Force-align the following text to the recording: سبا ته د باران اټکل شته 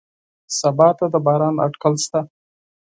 سبا 0.59 0.89
ته 0.97 1.05
د 1.13 1.15
باران 1.25 1.55
اټکل 1.65 1.93
شته 2.03 2.19